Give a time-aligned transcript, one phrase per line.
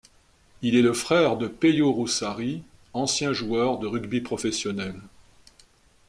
[0.63, 2.63] Il est le frère de Peyo Roussarie,
[2.93, 4.95] ancien joueur de rugby professionnel.